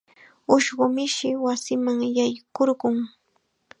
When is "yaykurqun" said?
2.17-2.97